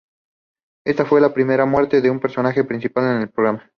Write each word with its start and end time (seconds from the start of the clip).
Esta 0.83 1.05
fue 1.05 1.21
la 1.21 1.31
primera 1.31 1.63
muerte 1.67 2.01
de 2.01 2.09
un 2.09 2.19
personaje 2.19 2.63
principal 2.63 3.03
en 3.05 3.21
el 3.21 3.29
programa. 3.29 3.69